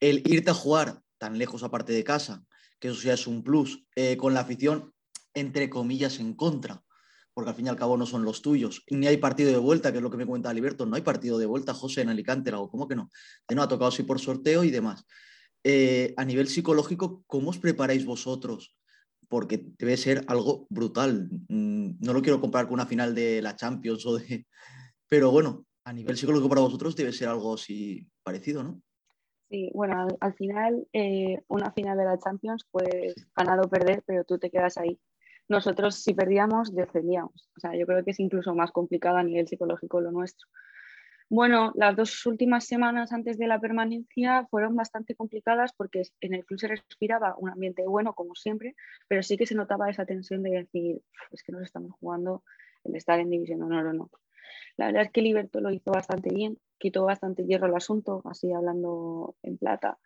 el 0.00 0.22
irte 0.26 0.50
a 0.50 0.54
jugar 0.54 1.00
tan 1.20 1.36
lejos 1.36 1.62
aparte 1.62 1.92
de 1.92 2.02
casa, 2.02 2.42
que 2.80 2.88
eso 2.88 3.02
ya 3.02 3.12
es 3.12 3.26
un 3.26 3.44
plus, 3.44 3.84
eh, 3.94 4.16
con 4.16 4.32
la 4.32 4.40
afición, 4.40 4.92
entre 5.34 5.68
comillas, 5.68 6.18
en 6.18 6.34
contra. 6.34 6.82
porque 7.32 7.50
al 7.50 7.56
fin 7.56 7.66
y 7.66 7.68
al 7.68 7.76
cabo 7.76 7.96
no 7.96 8.06
son 8.06 8.24
los 8.24 8.42
tuyos. 8.42 8.82
Ni 8.90 9.06
hay 9.06 9.16
partido 9.16 9.50
de 9.50 9.58
vuelta, 9.58 9.92
que 9.92 9.98
es 9.98 10.02
lo 10.02 10.10
que 10.10 10.16
me 10.16 10.26
cuenta 10.26 10.50
Alberto. 10.50 10.84
No 10.84 10.96
hay 10.96 11.02
partido 11.02 11.38
de 11.38 11.46
vuelta, 11.46 11.72
José, 11.72 12.00
en 12.02 12.08
Alicante, 12.08 12.52
o 12.52 12.68
¿cómo 12.68 12.88
que 12.88 12.96
no? 12.96 13.08
No 13.54 13.62
ha 13.62 13.68
tocado 13.68 13.88
así 13.88 14.02
por 14.02 14.18
sorteo 14.18 14.64
y 14.64 14.70
demás. 14.70 15.06
Eh, 15.62 16.12
a 16.16 16.24
nivel 16.24 16.48
psicológico, 16.48 17.22
¿cómo 17.26 17.50
os 17.50 17.58
preparáis 17.58 18.04
vosotros? 18.04 18.76
Porque 19.28 19.64
debe 19.78 19.96
ser 19.96 20.24
algo 20.26 20.66
brutal. 20.70 21.30
Mm, 21.48 22.00
no 22.00 22.12
lo 22.12 22.20
quiero 22.20 22.40
comparar 22.40 22.66
con 22.66 22.74
una 22.74 22.86
final 22.86 23.14
de 23.14 23.40
la 23.40 23.54
Champions 23.56 24.04
o 24.06 24.18
de... 24.18 24.46
Pero 25.08 25.30
bueno, 25.30 25.66
a 25.84 25.92
nivel 25.92 26.16
psicológico 26.16 26.48
para 26.48 26.62
vosotros 26.62 26.96
debe 26.96 27.12
ser 27.12 27.28
algo 27.28 27.54
así 27.54 28.06
parecido, 28.22 28.62
¿no? 28.64 28.82
Sí, 29.50 29.68
bueno, 29.74 30.06
al, 30.20 30.34
final 30.34 30.86
eh, 30.92 31.42
una 31.48 31.72
final 31.72 31.98
de 31.98 32.04
la 32.04 32.18
Champions, 32.18 32.64
pues 32.70 33.14
ganar 33.34 33.58
o 33.58 33.68
perder, 33.68 34.04
pero 34.06 34.22
tú 34.22 34.38
te 34.38 34.48
quedas 34.48 34.78
ahí. 34.78 35.00
Nosotros 35.48 35.96
si 35.96 36.14
perdíamos, 36.14 36.72
descendíamos. 36.72 37.50
O 37.56 37.60
sea, 37.60 37.74
yo 37.74 37.84
creo 37.84 38.04
que 38.04 38.12
es 38.12 38.20
incluso 38.20 38.54
más 38.54 38.70
complicado 38.70 39.16
a 39.16 39.24
nivel 39.24 39.48
psicológico 39.48 40.00
lo 40.00 40.12
nuestro. 40.12 40.46
Bueno, 41.28 41.72
las 41.74 41.96
dos 41.96 42.26
últimas 42.26 42.64
semanas 42.64 43.12
antes 43.12 43.38
de 43.38 43.48
la 43.48 43.60
permanencia 43.60 44.46
fueron 44.50 44.76
bastante 44.76 45.16
complicadas 45.16 45.72
porque 45.76 46.02
en 46.20 46.34
el 46.34 46.44
club 46.44 46.60
se 46.60 46.68
respiraba 46.68 47.34
un 47.36 47.50
ambiente 47.50 47.84
bueno, 47.88 48.14
como 48.14 48.36
siempre, 48.36 48.76
pero 49.08 49.24
sí 49.24 49.36
que 49.36 49.46
se 49.46 49.56
notaba 49.56 49.90
esa 49.90 50.06
tensión 50.06 50.44
de 50.44 50.50
decir, 50.50 51.02
es 51.32 51.42
que 51.42 51.50
nos 51.50 51.62
estamos 51.62 51.92
jugando 51.98 52.44
el 52.84 52.94
estar 52.94 53.18
en 53.18 53.30
división 53.30 53.58
de 53.58 53.64
honor 53.64 53.86
o 53.86 53.92
no. 53.92 54.10
La 54.76 54.86
verdad 54.86 55.02
es 55.02 55.10
que 55.12 55.22
Liberto 55.22 55.60
lo 55.60 55.70
hizo 55.70 55.90
bastante 55.90 56.34
bien, 56.34 56.58
quitó 56.78 57.04
bastante 57.04 57.44
hierro 57.44 57.66
al 57.66 57.76
asunto, 57.76 58.22
así 58.24 58.52
hablando 58.52 59.36
en 59.42 59.58
plata. 59.58 59.98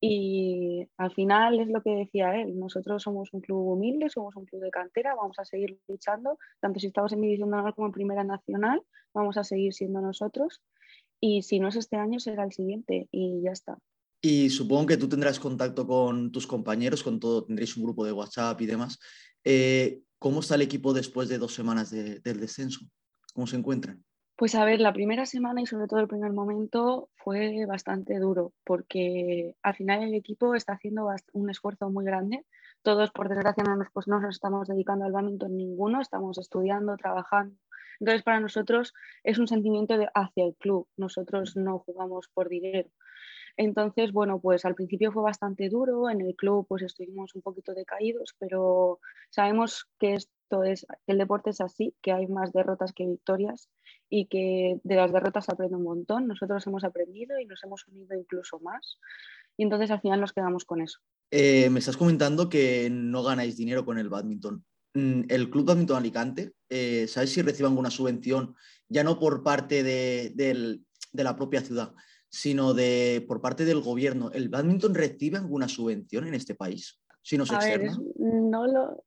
Y 0.00 0.88
al 0.96 1.12
final 1.12 1.58
es 1.58 1.68
lo 1.68 1.82
que 1.82 1.90
decía 1.90 2.40
él, 2.40 2.58
nosotros 2.58 3.02
somos 3.02 3.32
un 3.32 3.40
club 3.40 3.72
humilde, 3.72 4.08
somos 4.08 4.36
un 4.36 4.44
club 4.44 4.62
de 4.62 4.70
cantera, 4.70 5.16
vamos 5.16 5.38
a 5.40 5.44
seguir 5.44 5.80
luchando, 5.88 6.38
tanto 6.60 6.78
si 6.78 6.86
estamos 6.86 7.12
en 7.12 7.20
División 7.20 7.50
de 7.50 7.72
como 7.72 7.88
en 7.88 7.92
Primera 7.92 8.22
Nacional, 8.22 8.80
vamos 9.12 9.36
a 9.36 9.44
seguir 9.44 9.74
siendo 9.74 10.00
nosotros. 10.00 10.62
Y 11.20 11.42
si 11.42 11.58
no 11.58 11.66
es 11.68 11.74
este 11.74 11.96
año, 11.96 12.20
será 12.20 12.44
el 12.44 12.52
siguiente 12.52 13.08
y 13.10 13.42
ya 13.42 13.50
está. 13.50 13.78
Y 14.20 14.50
supongo 14.50 14.86
que 14.86 14.96
tú 14.96 15.08
tendrás 15.08 15.40
contacto 15.40 15.86
con 15.86 16.30
tus 16.30 16.46
compañeros, 16.46 17.02
con 17.02 17.18
todo, 17.18 17.44
tendréis 17.44 17.76
un 17.76 17.84
grupo 17.84 18.04
de 18.04 18.12
WhatsApp 18.12 18.60
y 18.60 18.66
demás. 18.66 18.98
Eh, 19.44 20.02
¿Cómo 20.18 20.40
está 20.40 20.56
el 20.56 20.62
equipo 20.62 20.92
después 20.92 21.28
de 21.28 21.38
dos 21.38 21.54
semanas 21.54 21.90
del 21.90 22.40
descenso? 22.40 22.80
¿Cómo 23.38 23.46
se 23.46 23.54
encuentran? 23.54 24.04
Pues 24.34 24.56
a 24.56 24.64
ver, 24.64 24.80
la 24.80 24.92
primera 24.92 25.24
semana 25.24 25.60
y 25.60 25.66
sobre 25.66 25.86
todo 25.86 26.00
el 26.00 26.08
primer 26.08 26.32
momento 26.32 27.08
fue 27.14 27.66
bastante 27.66 28.18
duro 28.18 28.52
porque 28.64 29.54
al 29.62 29.76
final 29.76 30.02
el 30.02 30.14
equipo 30.14 30.56
está 30.56 30.72
haciendo 30.72 31.08
un 31.34 31.48
esfuerzo 31.48 31.88
muy 31.88 32.04
grande. 32.04 32.44
Todos, 32.82 33.12
por 33.12 33.28
desgracia, 33.28 33.62
no 33.62 33.76
nos, 33.76 33.92
pues 33.92 34.08
no 34.08 34.18
nos 34.18 34.34
estamos 34.34 34.66
dedicando 34.66 35.04
al 35.04 35.12
badminton 35.12 35.56
ninguno, 35.56 36.00
estamos 36.00 36.36
estudiando, 36.38 36.96
trabajando. 36.96 37.54
Entonces, 38.00 38.24
para 38.24 38.40
nosotros 38.40 38.92
es 39.22 39.38
un 39.38 39.46
sentimiento 39.46 39.96
de 39.96 40.08
hacia 40.12 40.44
el 40.44 40.56
club. 40.56 40.88
Nosotros 40.96 41.54
no 41.54 41.78
jugamos 41.78 42.26
por 42.34 42.48
dinero. 42.48 42.90
Entonces, 43.56 44.10
bueno, 44.10 44.40
pues 44.40 44.64
al 44.64 44.74
principio 44.74 45.12
fue 45.12 45.22
bastante 45.22 45.68
duro, 45.68 46.10
en 46.10 46.22
el 46.22 46.34
club 46.34 46.66
pues 46.68 46.82
estuvimos 46.82 47.36
un 47.36 47.42
poquito 47.42 47.72
decaídos, 47.72 48.34
pero 48.38 48.98
sabemos 49.30 49.88
que 49.98 50.16
es, 50.64 50.86
el 51.06 51.18
deporte 51.18 51.50
es 51.50 51.60
así, 51.60 51.94
que 52.02 52.12
hay 52.12 52.26
más 52.26 52.52
derrotas 52.52 52.92
que 52.92 53.06
victorias 53.06 53.68
y 54.08 54.26
que 54.26 54.80
de 54.82 54.96
las 54.96 55.12
derrotas 55.12 55.44
se 55.46 55.52
aprende 55.52 55.76
un 55.76 55.84
montón. 55.84 56.26
Nosotros 56.26 56.66
hemos 56.66 56.84
aprendido 56.84 57.38
y 57.38 57.46
nos 57.46 57.62
hemos 57.64 57.86
unido 57.88 58.18
incluso 58.18 58.58
más. 58.60 58.98
Y 59.56 59.64
entonces 59.64 59.90
al 59.90 60.00
final 60.00 60.20
nos 60.20 60.32
quedamos 60.32 60.64
con 60.64 60.80
eso. 60.80 60.98
Eh, 61.30 61.68
me 61.70 61.80
estás 61.80 61.96
comentando 61.96 62.48
que 62.48 62.88
no 62.90 63.22
ganáis 63.22 63.56
dinero 63.56 63.84
con 63.84 63.98
el 63.98 64.08
badminton. 64.08 64.64
Mm, 64.94 65.22
el 65.28 65.50
Club 65.50 65.66
Badminton 65.66 65.96
Alicante, 65.98 66.52
eh, 66.68 67.06
¿sabes 67.08 67.32
si 67.32 67.42
recibe 67.42 67.68
alguna 67.68 67.90
subvención, 67.90 68.54
ya 68.88 69.04
no 69.04 69.18
por 69.18 69.42
parte 69.42 69.82
de, 69.82 70.32
de, 70.34 71.22
la 71.22 71.36
propia 71.36 71.60
ciudad, 71.60 71.94
sino 72.30 72.72
de, 72.72 73.24
por 73.28 73.40
parte 73.40 73.64
del 73.64 73.80
gobierno? 73.80 74.30
¿El 74.32 74.48
badminton 74.48 74.94
recibe 74.94 75.38
alguna 75.38 75.68
subvención 75.68 76.26
en 76.26 76.34
este 76.34 76.54
país? 76.54 77.00
Si 77.20 77.36
no, 77.36 77.44
ver, 77.44 77.90
no, 78.16 78.66
lo, 78.66 79.04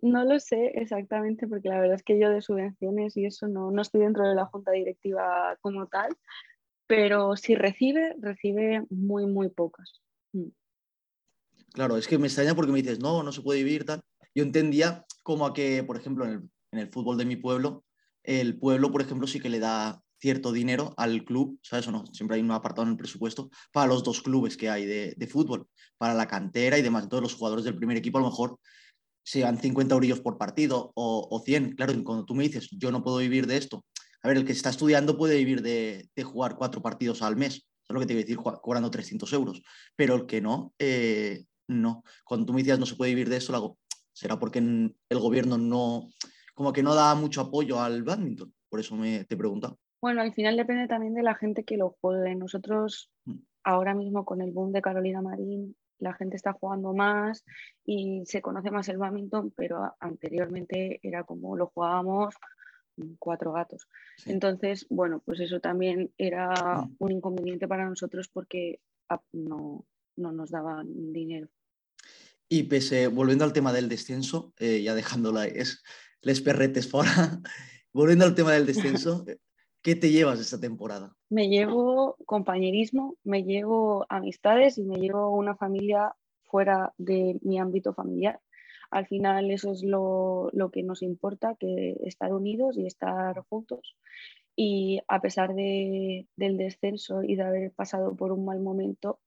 no 0.00 0.24
lo 0.24 0.38
sé 0.38 0.72
exactamente 0.74 1.46
porque 1.46 1.68
la 1.68 1.80
verdad 1.80 1.96
es 1.96 2.02
que 2.02 2.18
yo 2.18 2.30
de 2.30 2.42
subvenciones 2.42 3.16
y 3.16 3.26
eso 3.26 3.48
no, 3.48 3.70
estoy 3.80 4.02
dentro 4.02 4.28
de 4.28 4.34
la 4.34 4.46
junta 4.46 4.72
directiva 4.72 5.56
como 5.60 5.86
tal, 5.86 6.16
pero 6.86 7.36
si 7.36 7.54
recibe, 7.54 8.14
recibe 8.20 8.84
muy, 8.90 9.26
muy 9.26 9.48
pocas. 9.48 10.02
Mm. 10.32 10.48
Claro, 11.72 11.96
es 11.96 12.06
que 12.06 12.18
me 12.18 12.26
extraña 12.26 12.54
porque 12.54 12.70
me 12.70 12.82
dices, 12.82 13.00
no, 13.00 13.22
no 13.22 13.32
se 13.32 13.42
puede 13.42 13.64
vivir 13.64 13.84
tal. 13.84 14.00
Yo 14.34 14.44
entendía 14.44 15.04
como 15.22 15.46
a 15.46 15.54
que, 15.54 15.82
por 15.82 15.96
ejemplo, 15.96 16.24
en 16.24 16.50
el, 16.72 16.88
fútbol 16.88 17.16
de 17.16 17.24
mi 17.24 17.36
pueblo, 17.36 17.84
el 18.22 18.58
pueblo, 18.58 18.92
por 18.92 19.00
ejemplo, 19.00 19.26
sí 19.26 19.40
que 19.40 19.48
le 19.48 19.58
da 19.58 20.00
cierto 20.20 20.52
dinero 20.52 20.94
al 20.96 21.24
club, 21.24 21.58
¿sabes 21.62 21.88
o 21.88 21.92
no? 21.92 22.06
Siempre 22.12 22.36
hay 22.36 22.42
un 22.42 22.50
apartado 22.50 22.86
en 22.86 22.92
el 22.92 22.96
presupuesto 22.96 23.50
para 23.72 23.88
los 23.88 24.04
dos 24.04 24.22
clubes 24.22 24.56
que 24.56 24.70
hay 24.70 24.86
de, 24.86 25.14
de 25.16 25.26
fútbol, 25.26 25.66
para 25.98 26.14
la 26.14 26.28
cantera 26.28 26.78
y 26.78 26.82
demás. 26.82 27.08
Todos 27.08 27.22
los 27.22 27.34
jugadores 27.34 27.64
del 27.64 27.76
primer 27.76 27.96
equipo 27.96 28.18
a 28.18 28.22
lo 28.22 28.28
mejor 28.28 28.58
sean 29.24 29.58
50 29.58 29.94
euros 29.94 30.20
por 30.20 30.38
partido 30.38 30.92
o, 30.94 31.26
o 31.30 31.40
100. 31.40 31.74
Claro, 31.74 31.92
cuando 32.04 32.24
tú 32.24 32.34
me 32.34 32.44
dices, 32.44 32.68
yo 32.70 32.92
no 32.92 33.02
puedo 33.02 33.18
vivir 33.18 33.46
de 33.46 33.56
esto, 33.56 33.84
a 34.24 34.28
ver, 34.28 34.38
el 34.38 34.46
que 34.46 34.52
está 34.52 34.70
estudiando 34.70 35.18
puede 35.18 35.36
vivir 35.36 35.60
de, 35.60 36.08
jugar 36.24 36.56
cuatro 36.56 36.80
partidos 36.80 37.20
al 37.20 37.36
mes, 37.36 37.56
es 37.56 37.90
lo 37.90 38.00
que 38.00 38.06
te 38.06 38.14
iba 38.14 38.20
a 38.20 38.24
decir, 38.24 38.38
cobrando 38.38 38.90
300 38.90 39.30
euros, 39.34 39.62
pero 39.94 40.14
el 40.14 40.24
que 40.24 40.40
no, 40.40 40.72
eh, 40.78 41.44
no. 41.68 42.02
Cuando 42.24 42.46
tú 42.46 42.54
me 42.54 42.62
dices 42.62 42.78
no 42.78 42.86
se 42.86 42.96
puede 42.96 43.10
vivir 43.10 43.28
de 43.28 43.36
esto, 43.36 43.54
hago, 43.54 43.76
será 44.14 44.38
porque 44.38 44.60
el 44.60 45.18
gobierno 45.18 45.58
no, 45.58 46.08
como 46.54 46.72
que 46.72 46.82
no 46.82 46.94
da 46.94 47.14
mucho 47.14 47.42
apoyo 47.42 47.82
al 47.82 48.02
badminton, 48.02 48.54
por 48.70 48.80
eso 48.80 48.96
me, 48.96 49.24
te 49.24 49.36
pregunto. 49.36 49.78
Bueno, 50.00 50.22
al 50.22 50.32
final 50.32 50.56
depende 50.56 50.88
también 50.88 51.12
de 51.12 51.22
la 51.22 51.34
gente 51.34 51.64
que 51.64 51.76
lo 51.76 51.96
juegue. 52.00 52.34
Nosotros 52.34 53.10
mm. 53.26 53.38
ahora 53.64 53.94
mismo 53.94 54.24
con 54.24 54.40
el 54.40 54.52
boom 54.52 54.72
de 54.72 54.80
Carolina 54.80 55.20
Marín 55.20 55.76
la 55.98 56.14
gente 56.14 56.36
está 56.36 56.52
jugando 56.52 56.92
más 56.92 57.44
y 57.84 58.22
se 58.26 58.42
conoce 58.42 58.70
más 58.70 58.88
el 58.88 58.98
badminton, 58.98 59.52
pero 59.56 59.94
anteriormente 60.00 61.00
era 61.02 61.24
como 61.24 61.56
lo 61.56 61.66
jugábamos 61.68 62.34
cuatro 63.18 63.52
gatos. 63.52 63.88
Entonces, 64.26 64.86
bueno, 64.88 65.20
pues 65.24 65.40
eso 65.40 65.60
también 65.60 66.12
era 66.16 66.82
mm. 66.82 66.96
un 66.98 67.12
inconveniente 67.12 67.66
para 67.66 67.88
nosotros 67.88 68.28
porque 68.28 68.80
ah, 69.08 69.20
no, 69.32 69.84
nos 70.16 70.50
daban 70.50 71.12
dinero. 71.12 71.48
Y 72.48 72.64
pese, 72.64 73.08
volviendo 73.08 73.44
al 73.44 73.52
tema 73.52 73.72
del 73.72 73.88
descenso, 73.88 74.52
eh, 74.58 74.82
ya 74.82 74.94
dejándola, 74.94 75.46
es 75.46 75.82
les 76.20 76.40
perretes 76.40 76.88
fuera, 76.88 77.10
volviendo 77.92 78.24
al 78.24 78.34
tema 78.34 78.52
del 78.52 78.66
descenso, 78.66 79.24
¿Qué 79.84 79.94
te 79.94 80.10
llevas 80.10 80.40
esta 80.40 80.58
temporada? 80.58 81.14
Me 81.34 81.48
llevo 81.48 82.14
compañerismo, 82.26 83.16
me 83.24 83.42
llevo 83.42 84.06
amistades 84.08 84.78
y 84.78 84.84
me 84.84 84.98
llevo 84.98 85.30
una 85.30 85.56
familia 85.56 86.14
fuera 86.44 86.94
de 86.96 87.40
mi 87.42 87.58
ámbito 87.58 87.92
familiar. 87.92 88.38
Al 88.92 89.08
final 89.08 89.50
eso 89.50 89.72
es 89.72 89.82
lo, 89.82 90.52
que 90.72 90.84
nos 90.84 91.02
importa, 91.02 91.56
que 91.58 91.96
estar 92.04 92.32
unidos 92.32 92.78
y 92.78 92.86
estar 92.86 93.36
juntos. 93.48 93.96
Y 94.54 95.00
a 95.08 95.20
pesar 95.20 95.56
del 95.56 96.28
descenso 96.36 97.24
y 97.24 97.34
de 97.34 97.42
haber 97.42 97.72
pasado 97.72 98.14
por 98.14 98.30
un 98.30 98.44
mal 98.44 98.60
momento, 98.60 99.18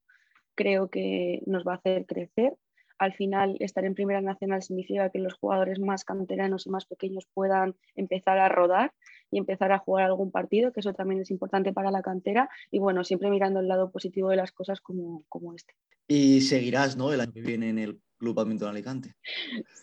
creo 0.55 0.89
que 0.89 1.43
nos 1.45 1.67
va 1.67 1.73
a 1.73 1.75
hacer 1.75 2.05
crecer. 2.05 2.55
Al 2.99 3.15
final, 3.15 3.57
estar 3.59 3.83
en 3.83 3.95
Primera 3.95 4.21
Nacional 4.21 4.63
significa 4.63 5.09
que 5.09 5.19
los 5.19 5.33
jugadores 5.33 5.81
más 5.81 6.05
canteranos 6.05 6.67
y 6.67 6.69
más 6.69 6.85
pequeños 6.85 7.27
puedan 7.33 7.75
empezar 7.95 8.39
a 8.39 8.47
rodar 8.47 8.93
y 9.31 9.38
empezar 9.38 9.72
a 9.72 9.79
jugar 9.79 10.05
algún 10.05 10.31
partido, 10.31 10.72
que 10.72 10.79
eso 10.79 10.93
también 10.93 11.22
es 11.22 11.31
importante 11.31 11.74
para 11.74 11.91
la 11.91 12.01
cantera 12.01 12.50
y 12.72 12.79
bueno, 12.79 13.03
siempre 13.03 13.29
mirando 13.29 13.60
el 13.60 13.67
lado 13.67 13.91
positivo 13.91 14.29
de 14.29 14.38
las 14.38 14.51
cosas 14.51 14.81
como, 14.81 15.24
como 15.29 15.53
este. 15.53 15.74
Y 16.07 16.41
seguirás, 16.41 16.96
¿no? 16.96 17.12
El 17.12 17.22
año 17.22 17.34
que 17.34 17.41
viene 17.41 17.69
en 17.69 17.79
el 17.79 18.00
Club 18.17 18.36
Badminton 18.36 18.69
Alicante. 18.69 19.15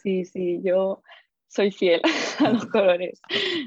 Sí, 0.02 0.24
sí, 0.24 0.60
yo 0.62 1.02
soy 1.48 1.70
fiel 1.70 2.00
a 2.40 2.50
los 2.50 2.66
colores. 2.66 3.20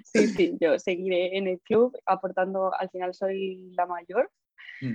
Sí, 0.04 0.28
sí, 0.28 0.58
yo 0.60 0.78
seguiré 0.80 1.38
en 1.38 1.48
el 1.48 1.60
club 1.62 1.98
aportando, 2.06 2.74
al 2.74 2.90
final 2.90 3.14
soy 3.14 3.72
la 3.76 3.86
mayor, 3.86 4.32
mm. 4.82 4.94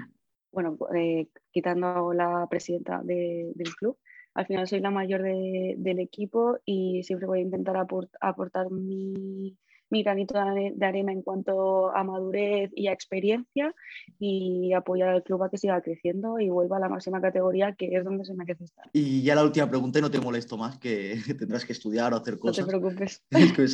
bueno, 0.53 0.77
eh, 0.95 1.29
quitando 1.51 2.13
la 2.13 2.47
presidenta 2.51 3.01
del 3.03 3.75
club, 3.79 3.97
al 4.35 4.47
final 4.47 4.67
soy 4.67 4.81
la 4.81 4.91
mayor 4.91 5.23
del 5.23 5.99
equipo 5.99 6.59
y 6.65 7.03
siempre 7.03 7.27
voy 7.27 7.41
a 7.41 7.43
intentar 7.43 7.77
aportar 7.77 8.71
mi, 8.71 9.59
mi 9.93 10.03
granito 10.03 10.35
de 10.35 10.87
arena 10.87 11.13
en 11.13 11.21
cuanto 11.21 11.95
a 11.95 12.03
madurez 12.03 12.71
y 12.75 12.89
a 12.89 12.93
experiencia 12.93 13.75
y 14.19 14.73
apoyar 14.73 15.11
al 15.11 15.23
club 15.23 15.43
a 15.43 15.51
que 15.51 15.59
siga 15.59 15.83
creciendo 15.83 16.41
y 16.41 16.49
vuelva 16.49 16.79
a 16.79 16.81
la 16.81 16.89
máxima 16.89 17.21
categoría 17.21 17.75
que 17.75 17.95
es 17.95 18.03
donde 18.03 18.25
se 18.25 18.33
merece 18.33 18.65
estar. 18.65 18.89
Y 18.95 19.23
ya 19.23 19.35
la 19.35 19.45
última 19.45 19.69
pregunta 19.69 19.99
y 19.99 20.03
no 20.03 20.11
te 20.11 20.19
molesto 20.19 20.57
más, 20.57 20.79
que 20.79 21.21
tendrás 21.39 21.67
que 21.67 21.75
estudiar 21.75 22.15
o 22.15 22.17
hacer 22.17 22.39
cosas. 22.39 22.67
No 22.67 22.73
te 22.73 22.79
preocupes. 22.79 23.23
Es 23.31 23.53
que. 23.53 23.67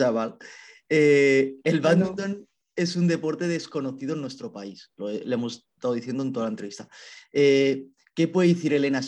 Eh, 0.90 1.56
el 1.64 1.80
badminton 1.80 2.48
es 2.74 2.96
un 2.96 3.06
deporte 3.06 3.46
desconocido 3.46 4.14
en 4.14 4.22
nuestro 4.22 4.52
país, 4.52 4.90
lo, 4.96 5.10
le 5.10 5.34
hemos 5.34 5.68
estado 5.74 5.94
diciendo 5.94 6.24
en 6.24 6.32
toda 6.32 6.46
la 6.46 6.50
entrevista. 6.50 6.88
Eh, 7.32 7.86
¿Qué 8.14 8.26
puede 8.26 8.48
decir 8.48 8.72
Elena, 8.72 9.00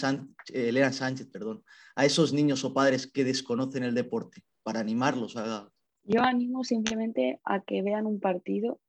Elena 0.52 0.93
Sánchez 0.93 1.26
perdón, 1.33 1.64
a 1.97 2.05
esos 2.05 2.33
niños 2.33 2.62
o 2.64 2.73
padres 2.73 3.09
que 3.09 3.25
desconocen 3.25 3.83
el 3.83 3.95
deporte 3.95 4.45
para 4.62 4.79
animarlos 4.79 5.37
a 5.37 5.69
yo 6.04 6.23
animo 6.23 6.64
simplemente 6.64 7.40
a 7.45 7.61
que 7.61 7.83
vean 7.83 8.07
un 8.07 8.21
partido 8.21 8.80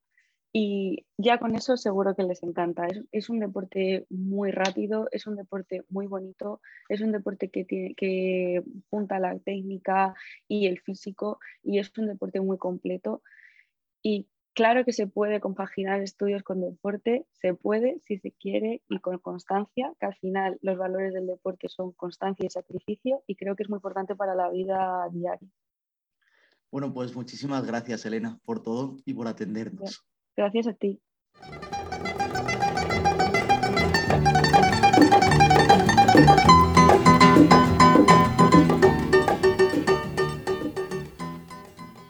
y 0.54 1.06
ya 1.18 1.38
con 1.40 1.56
eso 1.56 1.78
seguro 1.78 2.16
que 2.16 2.24
les 2.24 2.44
encanta. 2.44 2.88
Es, 3.12 3.30
un 3.30 3.40
deporte 3.40 4.06
muy 4.10 4.52
rápido, 4.52 5.08
es 5.12 5.26
un 5.26 5.38
deporte 5.38 5.84
muy 5.90 6.08
bonito, 6.08 6.60
es 6.90 7.02
un 7.02 7.12
deporte 7.14 7.50
que, 7.50 7.64
tiene, 7.64 7.96
que 7.96 8.62
junta 8.90 9.20
la 9.20 9.40
técnica 9.40 10.14
y 10.48 10.68
el 10.68 10.80
físico 10.80 11.40
y 11.64 11.80
es 11.80 11.92
un 11.98 12.08
deporte 12.08 12.42
muy 12.42 12.58
completo. 12.58 13.22
Y 14.04 14.28
claro 14.54 14.84
que 14.84 14.94
se 14.94 15.08
puede 15.08 15.40
compaginar 15.40 16.02
estudios 16.02 16.44
con 16.44 16.60
deporte, 16.60 17.26
se 17.32 17.54
puede 17.54 18.00
si 18.02 18.18
se 18.18 18.32
quiere 18.32 18.82
y 18.90 19.00
con 19.00 19.20
constancia, 19.20 19.94
que 20.00 20.06
al 20.08 20.16
final 20.16 20.58
los 20.62 20.78
valores 20.78 21.14
del 21.14 21.28
deporte 21.28 21.70
son 21.70 21.94
constancia 21.94 22.46
y 22.46 22.50
sacrificio 22.50 23.24
y 23.26 23.36
creo 23.36 23.56
que 23.56 23.64
es 23.64 23.70
muy 23.70 23.78
importante 23.78 24.16
para 24.16 24.36
la 24.36 24.50
vida 24.50 25.08
diaria. 25.14 25.50
Bueno, 26.72 26.94
pues 26.94 27.14
muchísimas 27.16 27.66
gracias, 27.66 28.06
Elena, 28.06 28.40
por 28.46 28.64
todo 28.64 28.98
y 29.06 29.14
por 29.14 29.28
atendernos. 29.28 30.06
Gracias 30.38 30.68
a 30.68 30.74
ti. 30.74 31.02